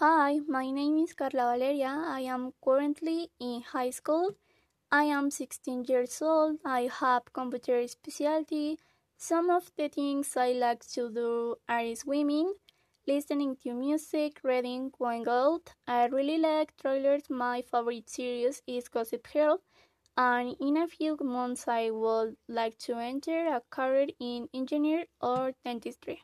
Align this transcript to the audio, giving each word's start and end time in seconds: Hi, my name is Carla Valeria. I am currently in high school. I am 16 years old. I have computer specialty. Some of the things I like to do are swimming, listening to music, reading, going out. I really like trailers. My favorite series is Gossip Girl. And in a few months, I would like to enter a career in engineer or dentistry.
Hi, 0.00 0.38
my 0.46 0.70
name 0.70 0.98
is 0.98 1.12
Carla 1.12 1.54
Valeria. 1.54 1.88
I 2.06 2.20
am 2.20 2.52
currently 2.64 3.32
in 3.40 3.62
high 3.62 3.90
school. 3.90 4.30
I 4.92 5.02
am 5.06 5.28
16 5.28 5.86
years 5.88 6.22
old. 6.22 6.58
I 6.64 6.88
have 7.00 7.32
computer 7.32 7.84
specialty. 7.88 8.78
Some 9.16 9.50
of 9.50 9.72
the 9.76 9.88
things 9.88 10.36
I 10.36 10.52
like 10.52 10.86
to 10.90 11.10
do 11.10 11.56
are 11.68 11.96
swimming, 11.96 12.54
listening 13.08 13.56
to 13.64 13.74
music, 13.74 14.38
reading, 14.44 14.92
going 14.96 15.26
out. 15.28 15.74
I 15.88 16.06
really 16.06 16.38
like 16.38 16.76
trailers. 16.76 17.28
My 17.28 17.62
favorite 17.62 18.08
series 18.08 18.62
is 18.68 18.86
Gossip 18.86 19.26
Girl. 19.32 19.58
And 20.16 20.54
in 20.60 20.76
a 20.76 20.86
few 20.86 21.16
months, 21.20 21.66
I 21.66 21.90
would 21.90 22.36
like 22.48 22.78
to 22.86 22.94
enter 22.98 23.48
a 23.48 23.62
career 23.68 24.06
in 24.20 24.48
engineer 24.54 25.06
or 25.20 25.54
dentistry. 25.64 26.22